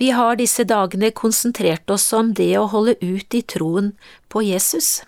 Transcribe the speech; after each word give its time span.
Vi 0.00 0.10
har 0.16 0.38
disse 0.40 0.64
dagene 0.64 1.10
konsentrert 1.12 1.90
oss 1.92 2.06
om 2.16 2.32
det 2.32 2.54
å 2.56 2.68
holde 2.72 2.94
ut 3.04 3.34
i 3.36 3.42
troen 3.44 3.90
på 4.32 4.40
Jesus, 4.46 5.02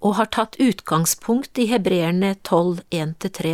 og 0.00 0.16
har 0.16 0.30
tatt 0.32 0.56
utgangspunkt 0.56 1.60
i 1.60 1.66
Hebreerne 1.68 2.30
12, 2.40 2.80
1–3. 2.88 3.52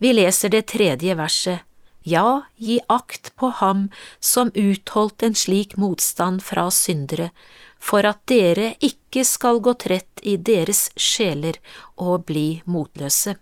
Vi 0.00 0.12
leser 0.16 0.54
det 0.54 0.62
tredje 0.72 1.16
verset. 1.18 1.66
Ja, 2.00 2.46
gi 2.56 2.78
akt 2.88 3.34
på 3.36 3.50
ham 3.60 3.90
som 4.24 4.54
utholdt 4.56 5.22
en 5.22 5.36
slik 5.36 5.76
motstand 5.76 6.40
fra 6.40 6.70
syndere, 6.72 7.28
for 7.76 8.08
at 8.08 8.22
dere 8.24 8.72
ikke 8.80 9.26
skal 9.28 9.60
gå 9.60 9.74
trett 9.84 10.24
i 10.24 10.38
deres 10.40 10.86
sjeler 10.96 11.60
og 12.00 12.24
bli 12.32 12.62
motløse. 12.64 13.36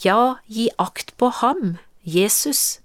Ja, 0.00 0.38
gi 0.48 0.70
akt 0.80 1.12
på 1.20 1.28
ham, 1.42 1.76
Jesus. 2.08 2.81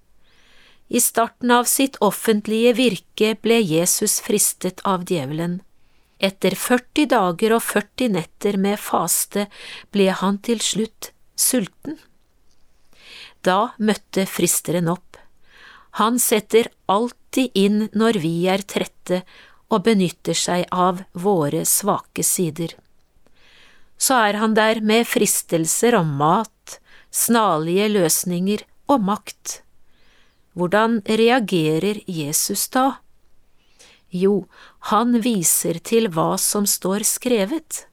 I 0.87 1.01
starten 1.03 1.51
av 1.51 1.67
sitt 1.67 1.97
offentlige 1.99 2.73
virke 2.77 3.33
ble 3.43 3.59
Jesus 3.59 4.19
fristet 4.23 4.83
av 4.87 5.03
djevelen. 5.07 5.59
Etter 6.17 6.55
40 6.55 7.09
dager 7.11 7.57
og 7.57 7.63
40 7.65 8.13
netter 8.15 8.57
med 8.57 8.79
faste 8.79 9.45
ble 9.93 10.09
han 10.15 10.39
til 10.39 10.63
slutt 10.63 11.11
sulten. 11.37 11.99
Da 13.43 13.73
møtte 13.77 14.25
fristeren 14.25 14.87
opp. 14.89 15.19
Han 15.99 16.17
setter 16.21 16.71
alltid 16.87 17.53
inn 17.57 17.87
når 17.93 18.19
vi 18.23 18.33
er 18.49 18.63
trette 18.63 19.21
og 19.67 19.83
benytter 19.85 20.37
seg 20.37 20.65
av 20.71 21.03
våre 21.13 21.65
svake 21.67 22.23
sider. 22.23 22.73
Så 23.97 24.17
er 24.29 24.37
han 24.39 24.53
der 24.55 24.79
med 24.81 25.07
fristelser 25.09 25.97
om 25.99 26.15
mat, 26.19 26.79
snarlige 27.11 27.89
løsninger 27.91 28.63
og 28.93 29.03
makt. 29.09 29.61
Hvordan 30.57 31.03
reagerer 31.05 31.99
Jesus 32.09 32.65
da? 32.73 32.97
Jo, 34.09 34.47
han 34.89 35.19
viser 35.21 35.77
til 35.85 36.07
hva 36.15 36.31
som 36.41 36.65
står 36.65 37.03
skrevet, 37.05 37.83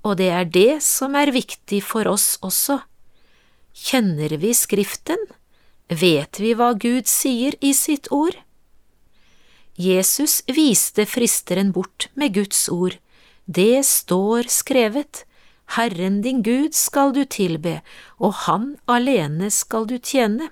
og 0.00 0.16
det 0.16 0.30
er 0.32 0.48
det 0.48 0.80
som 0.86 1.18
er 1.18 1.34
viktig 1.34 1.82
for 1.84 2.08
oss 2.08 2.38
også. 2.40 2.78
Kjenner 3.76 4.32
vi 4.40 4.54
Skriften? 4.56 5.20
Vet 5.92 6.40
vi 6.40 6.54
hva 6.56 6.70
Gud 6.80 7.10
sier 7.10 7.58
i 7.60 7.74
sitt 7.76 8.08
ord? 8.08 8.38
Jesus 9.76 10.40
viste 10.48 11.04
fristeren 11.04 11.74
bort 11.76 12.08
med 12.14 12.32
Guds 12.38 12.68
ord. 12.72 12.96
Det 13.44 13.84
står 13.84 14.48
skrevet, 14.48 15.26
Herren 15.76 16.22
din 16.24 16.40
Gud 16.40 16.72
skal 16.72 17.12
du 17.12 17.24
tilbe, 17.24 17.80
og 18.16 18.32
Han 18.48 18.76
alene 18.88 19.52
skal 19.52 19.84
du 19.88 19.98
tjene. 19.98 20.48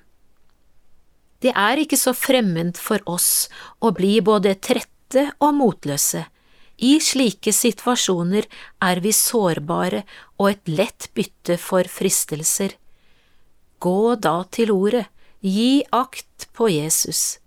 Det 1.41 1.53
er 1.57 1.81
ikke 1.81 1.97
så 1.97 2.13
fremmed 2.17 2.77
for 2.77 3.01
oss 3.09 3.49
å 3.81 3.93
bli 3.97 4.19
både 4.25 4.57
trette 4.61 5.31
og 5.41 5.55
motløse. 5.57 6.27
I 6.81 6.97
slike 7.05 7.53
situasjoner 7.53 8.47
er 8.85 9.01
vi 9.05 9.13
sårbare 9.13 10.05
og 10.39 10.51
et 10.53 10.69
lett 10.69 11.09
bytte 11.17 11.57
for 11.61 11.89
fristelser. 11.89 12.77
Gå 13.81 14.15
da 14.21 14.43
til 14.53 14.73
ordet, 14.73 15.07
gi 15.41 15.83
akt 15.97 16.49
på 16.57 16.69
Jesus. 16.73 17.39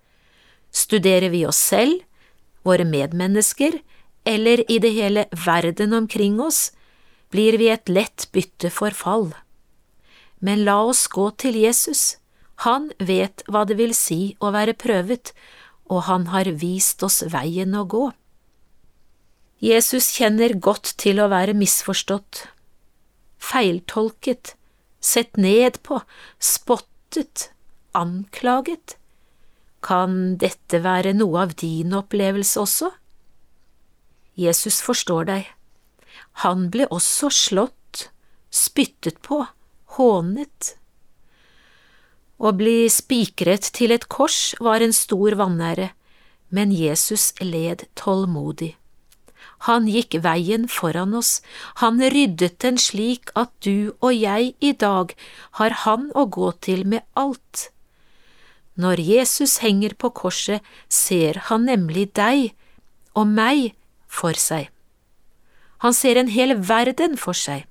Studerer 0.73 1.30
vi 1.30 1.44
oss 1.45 1.61
selv, 1.61 2.02
våre 2.66 2.86
medmennesker, 2.86 3.77
eller 4.25 4.64
i 4.71 4.80
det 4.80 4.94
hele 4.95 5.25
verden 5.45 5.94
omkring 5.94 6.39
oss, 6.41 6.71
blir 7.30 7.58
vi 7.58 7.69
et 7.73 7.89
lett 7.89 8.30
bytte 8.33 8.69
for 8.73 8.94
fall. 8.94 9.31
Men 10.39 10.64
la 10.66 10.80
oss 10.86 11.05
gå 11.08 11.30
til 11.41 11.58
Jesus. 11.58 12.17
Han 12.63 12.91
vet 12.99 13.43
hva 13.51 13.65
det 13.67 13.77
vil 13.79 13.93
si 13.97 14.35
å 14.39 14.51
være 14.55 14.75
prøvet, 14.79 15.33
og 15.91 16.05
han 16.07 16.29
har 16.31 16.47
vist 16.59 17.03
oss 17.03 17.21
veien 17.33 17.75
å 17.75 17.83
gå. 17.89 18.05
Jesus 19.63 20.09
kjenner 20.15 20.55
godt 20.59 20.93
til 20.99 21.21
å 21.23 21.29
være 21.31 21.55
misforstått, 21.55 22.45
feiltolket, 23.39 24.55
sett 25.03 25.39
ned 25.39 25.79
på, 25.87 26.01
spottet, 26.39 27.49
anklaget. 27.95 28.97
Kan 29.83 30.37
dette 30.39 30.80
være 30.83 31.13
noe 31.15 31.45
av 31.45 31.55
din 31.59 31.95
opplevelse 31.95 32.59
også? 32.59 32.91
Jesus 34.39 34.80
forstår 34.83 35.27
deg. 35.30 35.49
Han 36.43 36.69
ble 36.73 36.87
også 36.91 37.30
slått, 37.31 38.07
spyttet 38.51 39.19
på, 39.23 39.43
hånet. 39.97 40.73
Å 42.42 42.52
bli 42.58 42.88
spikret 42.89 43.67
til 43.76 43.94
et 43.94 44.08
kors 44.10 44.54
var 44.60 44.82
en 44.82 44.95
stor 44.95 45.38
vanære, 45.39 45.92
men 46.49 46.71
Jesus 46.73 47.32
led 47.42 47.86
tålmodig. 47.99 48.73
Han 49.70 49.88
gikk 49.88 50.17
veien 50.26 50.66
foran 50.67 51.14
oss, 51.16 51.39
han 51.80 52.02
ryddet 52.02 52.60
den 52.64 52.80
slik 52.82 53.32
at 53.39 53.52
du 53.64 53.93
og 54.02 54.11
jeg 54.11 54.55
i 54.60 54.73
dag 54.76 55.14
har 55.60 55.77
han 55.86 56.10
å 56.16 56.26
gå 56.27 56.52
til 56.66 56.83
med 56.83 57.05
alt. 57.16 57.70
Når 58.76 58.99
Jesus 58.99 59.60
henger 59.64 59.93
på 59.95 60.10
korset, 60.10 60.60
ser 60.89 61.39
han 61.48 61.70
nemlig 61.70 62.10
deg 62.17 62.52
og 63.14 63.30
meg 63.30 63.72
for 64.10 64.36
seg. 64.36 64.67
Han 65.86 65.93
ser 65.93 66.17
en 66.17 66.32
hel 66.32 66.58
verden 66.58 67.16
for 67.20 67.38
seg. 67.38 67.67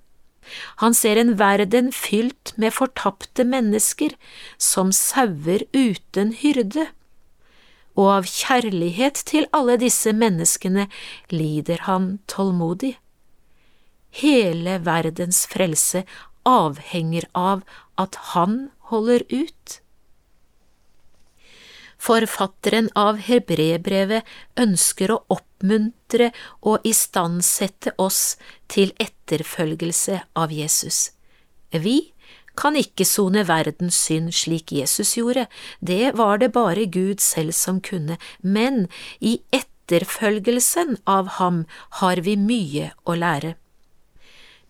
Han 0.82 0.94
ser 0.94 1.20
en 1.20 1.36
verden 1.41 1.92
fylt 1.92 2.53
med 2.56 2.75
fortapte 2.75 3.44
mennesker 3.48 4.16
som 4.58 4.92
sauer 4.97 5.64
uten 5.72 6.34
hyrde, 6.41 6.88
og 7.92 8.08
av 8.16 8.28
kjærlighet 8.28 9.20
til 9.28 9.47
alle 9.53 9.76
disse 9.80 10.14
menneskene 10.16 10.88
lider 11.32 11.84
han 11.88 12.19
tålmodig. 12.30 12.94
Hele 14.22 14.78
verdens 14.84 15.44
frelse 15.48 16.04
avhenger 16.48 17.28
av 17.36 17.62
at 18.00 18.16
han 18.32 18.70
holder 18.91 19.24
ut. 19.30 19.78
Forfatteren 22.03 22.89
av 22.99 23.21
hebrebrevet 23.23 24.27
ønsker 24.59 25.13
å 25.15 25.21
oppmuntre 25.31 26.33
og 26.67 26.83
istandsette 26.89 27.93
oss 28.03 28.37
til 28.73 28.91
etterfølgelse 29.03 30.19
av 30.35 30.51
Jesus. 30.51 31.13
Vi 31.71 32.13
kan 32.59 32.77
ikke 32.77 33.07
sone 33.09 33.45
verdens 33.49 33.97
synd 33.97 34.35
slik 34.37 34.73
Jesus 34.75 35.15
gjorde, 35.17 35.47
det 35.81 36.13
var 36.19 36.43
det 36.43 36.51
bare 36.53 36.85
Gud 36.85 37.23
selv 37.23 37.55
som 37.57 37.81
kunne, 37.81 38.19
men 38.43 38.89
i 39.21 39.39
etterfølgelsen 39.55 40.99
av 41.07 41.39
ham 41.39 41.65
har 42.03 42.21
vi 42.27 42.37
mye 42.37 42.91
å 43.07 43.17
lære. 43.17 43.55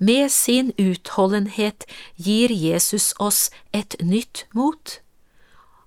Med 0.03 0.31
sin 0.35 0.73
utholdenhet 0.79 1.87
gir 2.17 2.51
Jesus 2.51 3.13
oss 3.19 3.51
et 3.73 3.97
nytt 4.03 4.47
mot. 4.53 5.02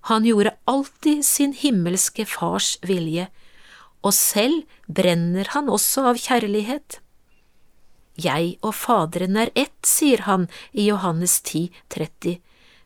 Han 0.05 0.25
gjorde 0.25 0.53
alltid 0.69 1.25
sin 1.25 1.53
himmelske 1.57 2.27
Fars 2.29 2.75
vilje, 2.85 3.25
og 4.05 4.13
selv 4.13 4.61
brenner 4.85 5.49
han 5.55 5.71
også 5.71 6.03
av 6.11 6.19
kjærlighet. 6.21 6.99
Jeg 8.21 8.55
og 8.61 8.75
Faderen 8.77 9.35
er 9.41 9.49
ett, 9.57 9.81
sier 9.81 10.23
han 10.27 10.45
i 10.71 10.85
Johannes 10.91 11.39
10, 11.41 11.71
30. 11.89 12.37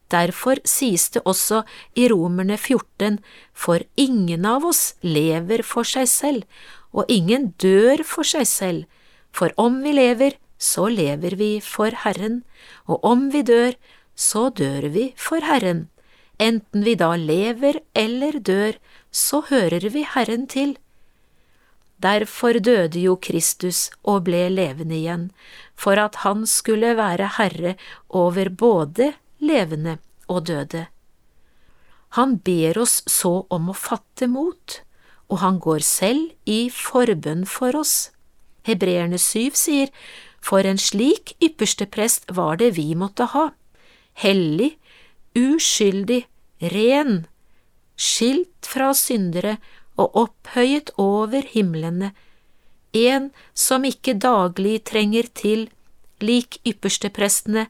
Derfor 0.09 0.57
sies 0.65 1.09
det 1.13 1.21
også 1.27 1.61
i 1.99 2.07
Romerne 2.09 2.57
14, 2.57 3.19
for 3.53 3.83
ingen 3.99 4.47
av 4.47 4.65
oss 4.65 4.95
lever 5.05 5.61
for 5.61 5.85
seg 5.85 6.07
selv, 6.09 6.47
og 6.95 7.11
ingen 7.11 7.51
dør 7.61 8.01
for 8.07 8.25
seg 8.25 8.47
selv, 8.49 8.87
for 9.35 9.53
om 9.61 9.83
vi 9.83 9.93
lever, 9.93 10.39
så 10.57 10.87
lever 10.89 11.35
vi 11.35 11.51
for 11.61 11.93
Herren, 12.07 12.41
og 12.87 13.03
om 13.05 13.29
vi 13.35 13.43
dør, 13.45 13.75
så 14.15 14.49
dør 14.49 14.89
vi 14.95 15.11
for 15.19 15.45
Herren. 15.45 15.89
Enten 16.39 16.85
vi 16.87 16.95
da 16.95 17.15
lever 17.19 17.81
eller 17.93 18.39
dør, 18.39 18.77
så 19.11 19.41
hører 19.49 19.89
vi 19.91 20.05
Herren 20.07 20.47
til. 20.47 20.77
Derfor 21.99 22.61
døde 22.63 23.01
jo 23.03 23.17
Kristus 23.19 23.89
og 24.07 24.23
ble 24.29 24.45
levende 24.53 24.95
igjen, 24.95 25.25
for 25.75 25.99
at 25.99 26.21
han 26.23 26.45
skulle 26.47 26.93
være 26.95 27.33
herre 27.35 27.75
over 28.09 28.49
både 28.49 29.11
levende 29.43 29.97
og 30.27 30.47
døde. 30.47 30.85
Han 32.15 32.37
ber 32.39 32.79
oss 32.79 33.01
så 33.11 33.43
om 33.51 33.67
å 33.69 33.75
fatte 33.75 34.29
mot, 34.31 34.79
og 35.29 35.43
han 35.43 35.59
går 35.59 35.83
selv 35.85 36.31
i 36.47 36.71
forbønn 36.73 37.43
for 37.45 37.75
oss. 37.77 38.09
Hebreerne 38.65 39.19
syv 39.19 39.59
sier, 39.59 39.91
for 40.41 40.63
en 40.63 40.79
slik 40.79 41.35
ypperste 41.43 41.85
prest 41.91 42.31
var 42.31 42.57
det 42.63 42.71
vi 42.79 42.93
måtte 42.95 43.27
ha, 43.35 43.49
hellig, 44.23 44.77
uskyldig, 45.35 46.23
ren, 46.61 47.25
skilt 47.95 48.67
fra 48.67 48.93
syndere 48.93 49.57
og 49.99 50.15
opphøyet 50.15 50.91
over 50.97 51.43
himlene, 51.53 52.13
en 52.95 53.29
som 53.53 53.85
ikke 53.85 54.17
daglig 54.17 54.79
trenger 54.89 55.27
til, 55.35 55.67
lik 56.19 56.59
yppersteprestene, 56.67 57.67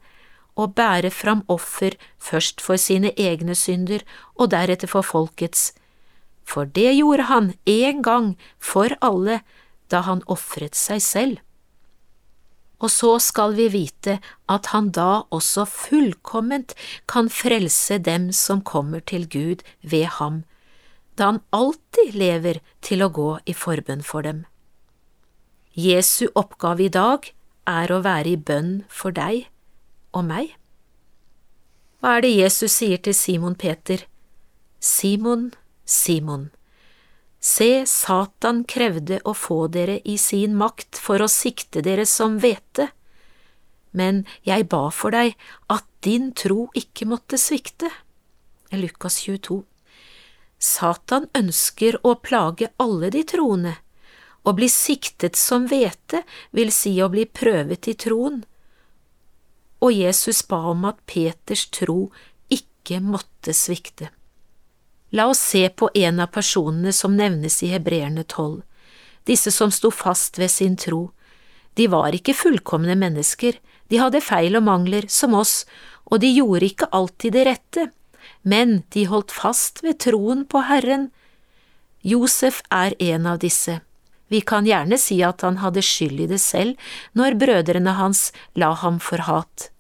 å 0.60 0.68
bære 0.68 1.12
fram 1.14 1.44
offer 1.48 1.96
først 2.20 2.62
for 2.62 2.80
sine 2.82 3.14
egne 3.16 3.56
synder 3.56 4.04
og 4.36 4.52
deretter 4.52 4.92
for 4.92 5.06
folkets, 5.08 5.72
for 6.44 6.66
det 6.66 6.98
gjorde 6.98 7.30
han 7.30 7.54
én 7.70 8.02
gang 8.04 8.34
for 8.60 8.96
alle 9.06 9.40
da 9.90 10.02
han 10.08 10.24
ofret 10.28 10.76
seg 10.76 11.02
selv. 11.06 11.38
Og 12.80 12.92
så 12.92 13.18
skal 13.20 13.56
vi 13.58 13.68
vite 13.74 14.20
at 14.48 14.70
han 14.72 14.92
da 14.96 15.26
også 15.36 15.66
fullkomment 15.68 16.76
kan 17.12 17.28
frelse 17.30 18.00
dem 18.00 18.32
som 18.32 18.64
kommer 18.64 19.04
til 19.04 19.28
Gud 19.28 19.66
ved 19.82 20.08
ham, 20.20 20.44
da 21.20 21.34
han 21.34 21.42
alltid 21.52 22.16
lever 22.16 22.62
til 22.82 23.04
å 23.04 23.12
gå 23.12 23.32
i 23.46 23.54
forbønn 23.54 24.06
for 24.06 24.24
dem. 24.24 24.46
Jesu 25.76 26.30
oppgave 26.36 26.88
i 26.88 26.94
dag 26.94 27.28
er 27.68 27.92
å 27.92 28.02
være 28.04 28.34
i 28.34 28.40
bønn 28.40 28.72
for 28.88 29.16
deg 29.16 29.50
og 30.16 30.26
meg. 30.32 30.56
Hva 32.00 32.16
er 32.18 32.24
det 32.24 32.32
Jesus 32.38 32.78
sier 32.80 33.02
til 33.04 33.16
Simon 33.16 33.58
Peter? 33.60 34.06
Simon, 34.80 35.52
Simon, 35.84 36.50
se, 37.40 37.86
Satan 37.88 38.64
krevde 38.68 39.22
å 39.24 39.34
få 39.34 39.68
dere 39.72 40.00
i 40.04 40.18
sin 40.20 40.56
makt 40.60 41.00
for 41.00 41.24
å 41.24 41.30
sikte 41.32 41.84
dere 41.86 42.06
som 42.06 42.38
hvete, 42.44 42.90
men 43.92 44.26
jeg 44.46 44.68
ba 44.70 44.90
for 44.94 45.16
deg 45.16 45.34
at 45.72 45.88
din 46.06 46.30
tro 46.38 46.68
ikke 46.78 47.08
måtte 47.10 47.40
svikte. 47.42 47.90
Lukas 48.72 49.18
22 49.26 49.64
Satan 50.60 51.30
ønsker 51.34 51.98
å 52.04 52.18
plage 52.20 52.70
alle 52.78 53.10
de 53.16 53.24
troende. 53.24 53.78
Å 54.44 54.54
bli 54.56 54.68
siktet 54.72 55.40
som 55.40 55.66
hvete 55.68 56.22
vil 56.56 56.72
si 56.76 56.94
å 57.02 57.10
bli 57.12 57.26
prøvet 57.26 57.90
i 57.92 57.96
troen, 57.96 58.44
og 59.80 59.96
Jesus 59.96 60.42
ba 60.48 60.60
om 60.74 60.84
at 60.90 61.00
Peters 61.08 61.70
tro 61.72 62.10
ikke 62.52 63.00
måtte 63.04 63.56
svikte. 63.56 64.10
La 65.12 65.28
oss 65.28 65.40
se 65.40 65.70
på 65.70 65.90
en 65.94 66.20
av 66.20 66.30
personene 66.34 66.94
som 66.94 67.16
nevnes 67.18 67.64
i 67.66 67.72
Hebreerne 67.74 68.24
tolv, 68.30 68.62
disse 69.26 69.52
som 69.52 69.72
sto 69.74 69.92
fast 69.92 70.38
ved 70.38 70.52
sin 70.54 70.76
tro. 70.78 71.10
De 71.74 71.88
var 71.90 72.14
ikke 72.14 72.38
fullkomne 72.38 72.96
mennesker, 73.00 73.58
de 73.90 73.98
hadde 73.98 74.22
feil 74.22 74.58
og 74.60 74.68
mangler 74.68 75.08
som 75.10 75.34
oss, 75.34 75.64
og 76.06 76.22
de 76.22 76.30
gjorde 76.36 76.70
ikke 76.70 76.90
alltid 76.94 77.34
det 77.34 77.46
rette, 77.48 77.88
men 78.44 78.84
de 78.94 79.08
holdt 79.10 79.34
fast 79.34 79.82
ved 79.86 80.00
troen 80.06 80.46
på 80.46 80.62
Herren. 80.70 81.10
Josef 82.06 82.62
er 82.70 82.94
en 83.00 83.26
av 83.30 83.42
disse. 83.42 83.80
Vi 84.30 84.42
kan 84.46 84.68
gjerne 84.68 84.98
si 85.02 85.18
at 85.26 85.42
han 85.42 85.58
hadde 85.64 85.82
skyld 85.82 86.22
i 86.22 86.30
det 86.30 86.40
selv 86.44 86.78
når 87.18 87.38
brødrene 87.42 87.96
hans 87.98 88.30
la 88.54 88.76
ham 88.78 89.02
for 89.02 89.26
hat. 89.26 89.72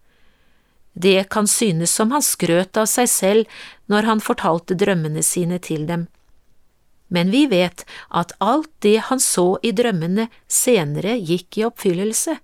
Det 1.00 1.30
kan 1.31 1.48
synes 1.48 1.94
som 1.96 2.12
han 2.12 2.24
skrøt 2.25 2.78
av 2.78 2.90
seg 2.92 3.07
selv 3.07 3.60
når 3.88 4.07
han 4.10 4.24
fortalte 4.24 4.75
drømmene 4.75 5.24
sine 5.24 5.60
til 5.63 5.86
dem. 5.88 6.07
Men 7.10 7.31
vi 7.31 7.46
vet 7.50 7.86
at 8.12 8.36
alt 8.44 8.69
det 8.86 8.98
han 9.07 9.22
så 9.24 9.56
i 9.66 9.72
drømmene 9.74 10.28
senere 10.46 11.16
gikk 11.18 11.57
i 11.57 11.66
oppfyllelse. 11.69 12.36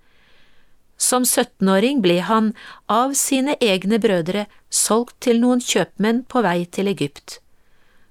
Som 0.95 1.27
17-åring 1.27 1.99
ble 2.01 2.21
han 2.23 2.53
av 2.87 3.13
sine 3.19 3.57
egne 3.61 3.99
brødre 4.01 4.47
solgt 4.71 5.19
til 5.27 5.41
noen 5.43 5.61
kjøpmenn 5.61 6.23
på 6.31 6.41
vei 6.45 6.61
til 6.65 6.87
Egypt. 6.89 7.41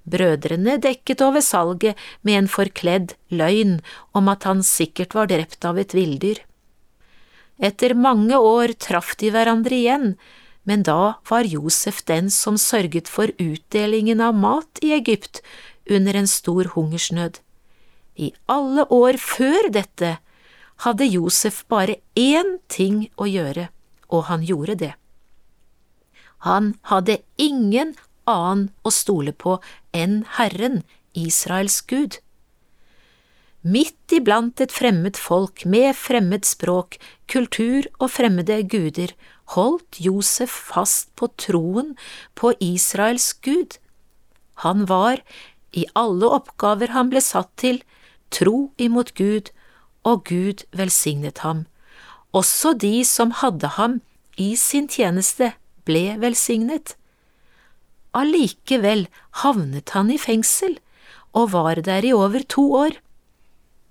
Brødrene 0.05 0.77
dekket 0.85 1.25
over 1.25 1.41
salget 1.41 1.97
med 2.23 2.43
en 2.43 2.51
forkledd 2.53 3.17
løgn 3.33 3.79
om 4.13 4.29
at 4.29 4.45
han 4.45 4.61
sikkert 4.63 5.17
var 5.17 5.33
drept 5.33 5.65
av 5.65 5.81
et 5.81 5.97
villdyr. 5.97 6.45
Etter 7.59 7.95
mange 7.95 8.39
år 8.39 8.75
traff 8.79 9.15
de 9.21 9.31
hverandre 9.31 9.77
igjen, 9.77 10.15
men 10.65 10.83
da 10.83 11.21
var 11.29 11.47
Josef 11.47 12.03
den 12.09 12.31
som 12.33 12.57
sørget 12.59 13.09
for 13.11 13.31
utdelingen 13.39 14.21
av 14.25 14.35
mat 14.35 14.81
i 14.83 14.95
Egypt 14.97 15.43
under 15.91 16.17
en 16.17 16.29
stor 16.31 16.73
hungersnød. 16.75 17.39
I 18.17 18.33
alle 18.51 18.87
år 18.91 19.19
før 19.21 19.69
dette 19.75 20.17
hadde 20.83 21.07
Josef 21.07 21.63
bare 21.71 22.01
én 22.19 22.59
ting 22.69 23.09
å 23.21 23.29
gjøre, 23.29 23.69
og 24.11 24.27
han 24.31 24.43
gjorde 24.47 24.79
det. 24.81 24.93
Han 26.49 26.75
hadde 26.91 27.23
ingen 27.41 27.95
annen 28.29 28.69
å 28.85 28.91
stole 28.93 29.33
på 29.33 29.59
enn 29.97 30.25
Herren, 30.39 30.83
Israels 31.15 31.81
Gud. 31.87 32.19
Midt 33.65 34.13
iblant 34.13 34.61
et 34.61 34.73
fremmed 34.73 35.17
folk 35.17 35.63
med 35.65 35.95
fremmed 35.97 36.45
språk, 36.45 36.99
kultur 37.33 37.87
og 37.97 38.11
fremmede 38.13 38.59
guder 38.69 39.15
holdt 39.55 40.01
Josef 40.05 40.53
fast 40.53 41.09
på 41.17 41.31
troen 41.41 41.95
på 42.37 42.53
Israels 42.61 43.33
Gud. 43.41 43.79
Han 44.67 44.85
var, 44.91 45.23
i 45.73 45.87
alle 45.97 46.29
oppgaver 46.29 46.93
han 46.93 47.09
ble 47.09 47.23
satt 47.25 47.51
til, 47.57 47.81
tro 48.29 48.69
imot 48.77 49.15
Gud, 49.17 49.49
og 50.05 50.29
Gud 50.29 50.67
velsignet 50.77 51.41
ham. 51.41 51.65
Også 52.37 52.75
de 52.77 53.01
som 53.09 53.33
hadde 53.41 53.71
ham 53.79 54.01
i 54.37 54.53
sin 54.61 54.91
tjeneste, 54.93 55.55
ble 55.89 56.19
velsignet. 56.21 56.99
Allikevel 58.13 59.07
havnet 59.41 59.97
han 59.97 60.13
i 60.13 60.21
fengsel 60.21 60.77
og 61.35 61.51
var 61.57 61.81
der 61.81 62.05
i 62.05 62.13
over 62.13 62.45
to 62.45 62.69
år. 62.77 63.01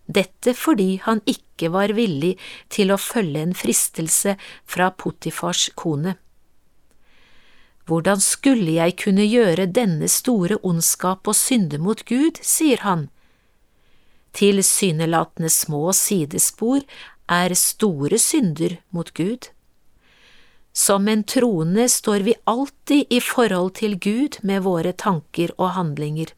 Dette 0.05 0.53
fordi 0.57 0.97
han 1.05 1.21
ikke 1.29 1.71
var 1.71 1.94
villig 1.95 2.35
til 2.73 2.91
å 2.91 3.00
følge 3.00 3.45
en 3.45 3.55
fristelse 3.55 4.35
fra 4.65 4.91
Potifars 4.91 5.69
kone. 5.79 6.17
Hvordan 7.88 8.19
skulle 8.23 8.77
jeg 8.77 8.95
kunne 9.00 9.25
gjøre 9.27 9.67
denne 9.67 10.07
store 10.11 10.59
ondskap 10.63 11.27
og 11.27 11.35
synde 11.35 11.79
mot 11.83 12.03
Gud, 12.07 12.39
sier 12.39 12.83
han. 12.83 13.09
Tilsynelatende 14.33 15.51
små 15.51 15.91
sidespor 15.94 16.83
er 17.29 17.56
store 17.59 18.19
synder 18.19 18.79
mot 18.89 19.11
Gud. 19.13 19.49
Som 20.73 21.07
en 21.07 21.23
troende 21.23 21.85
står 21.91 22.23
vi 22.25 22.33
alltid 22.49 23.11
i 23.13 23.19
forhold 23.21 23.75
til 23.77 23.99
Gud 23.99 24.39
med 24.41 24.63
våre 24.65 24.91
tanker 24.91 25.53
og 25.59 25.75
handlinger. 25.77 26.31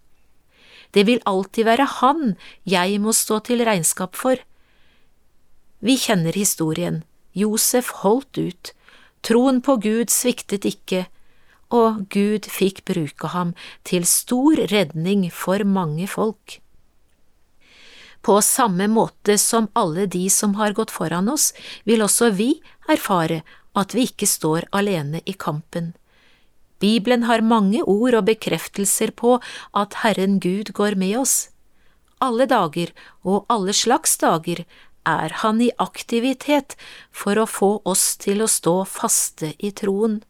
Det 0.96 1.04
vil 1.08 1.24
alltid 1.28 1.68
være 1.68 1.88
Han 2.00 2.36
jeg 2.64 3.00
må 3.04 3.12
stå 3.14 3.42
til 3.44 3.66
regnskap 3.68 4.16
for. 4.16 4.40
Vi 5.84 5.98
kjenner 6.00 6.34
historien. 6.34 7.04
Josef 7.36 7.92
holdt 8.00 8.40
ut, 8.40 8.72
troen 9.22 9.60
på 9.60 9.76
Gud 9.84 10.10
sviktet 10.14 10.64
ikke, 10.64 11.04
og 11.68 12.06
Gud 12.14 12.48
fikk 12.48 12.86
bruke 12.88 13.28
ham 13.34 13.52
til 13.84 14.08
stor 14.08 14.62
redning 14.72 15.28
for 15.34 15.66
mange 15.68 16.08
folk. 16.08 16.62
På 18.26 18.40
samme 18.42 18.88
måte 18.90 19.36
som 19.38 19.68
alle 19.78 20.08
de 20.10 20.24
som 20.34 20.56
har 20.58 20.74
gått 20.74 20.96
foran 20.96 21.28
oss, 21.30 21.52
vil 21.84 22.02
også 22.02 22.32
vi 22.34 22.56
erfare 22.90 23.44
at 23.76 23.94
vi 23.94 24.08
ikke 24.08 24.26
står 24.26 24.70
alene 24.72 25.22
i 25.28 25.36
kampen. 25.38 25.92
Bibelen 26.80 27.24
har 27.30 27.46
mange 27.46 27.82
ord 27.84 28.18
og 28.20 28.26
bekreftelser 28.30 29.14
på 29.16 29.38
at 29.74 30.02
Herren 30.04 30.40
Gud 30.44 30.74
går 30.76 30.98
med 31.00 31.18
oss. 31.22 31.36
Alle 32.24 32.48
dager 32.48 32.92
og 33.24 33.46
alle 33.50 33.74
slags 33.74 34.18
dager 34.18 34.66
er 35.06 35.34
Han 35.42 35.62
i 35.62 35.70
aktivitet 35.78 36.76
for 37.12 37.38
å 37.38 37.46
få 37.46 37.72
oss 37.86 38.16
til 38.18 38.42
å 38.42 38.50
stå 38.50 38.84
faste 38.90 39.54
i 39.60 39.72
troen. 39.72 40.22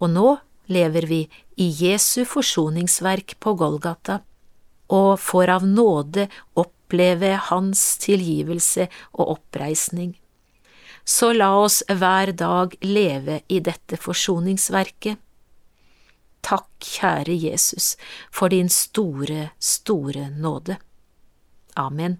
Og 0.00 0.10
nå 0.12 0.36
lever 0.68 1.06
vi 1.08 1.20
i 1.56 1.68
Jesu 1.82 2.24
forsoningsverk 2.28 3.38
på 3.40 3.54
Golgata, 3.54 4.20
og 4.90 5.18
får 5.22 5.54
av 5.56 5.66
nåde 5.66 6.28
oppleve 6.60 7.36
Hans 7.50 7.96
tilgivelse 8.02 8.88
og 9.12 9.38
oppreisning 9.38 10.18
så 11.10 11.32
la 11.32 11.50
oss 11.58 11.80
hver 11.88 12.32
dag 12.36 12.74
leve 12.84 13.40
i 13.48 13.58
dette 13.64 13.98
forsoningsverket. 14.00 15.18
Takk, 16.42 16.68
kjære 16.80 17.36
Jesus, 17.36 17.96
for 18.32 18.48
din 18.48 18.68
store, 18.68 19.50
store 19.60 20.30
nåde. 20.36 20.76
Amen. 21.76 22.18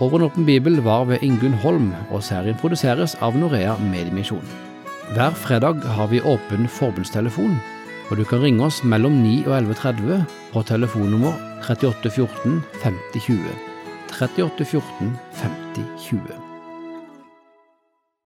Over 0.00 0.18
en 0.18 0.26
åpen 0.26 0.44
bibel 0.44 0.82
var 0.84 1.04
ved 1.04 1.22
Ingunn 1.22 1.54
Holm, 1.62 1.92
og 2.10 2.22
serien 2.22 2.58
produseres 2.60 3.14
av 3.24 3.36
Norea 3.38 3.78
Mediemisjon. 3.80 4.44
Hver 5.14 5.32
fredag 5.38 5.80
har 5.96 6.10
vi 6.12 6.20
åpen 6.20 6.68
forbundstelefon, 6.68 7.56
og 8.10 8.16
du 8.16 8.24
kan 8.24 8.42
ringe 8.42 8.66
oss 8.66 8.82
mellom 8.84 9.22
9 9.22 9.46
og 9.46 9.54
11.30 9.62 10.26
på 10.52 10.64
telefonnummer 10.68 11.38
3814 11.64 12.60
5020. 12.82 13.54
3814 14.12 15.16
5020. 15.40 16.45